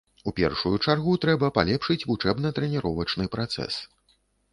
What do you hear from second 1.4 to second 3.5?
палепшыць вучэбна-трэніровачны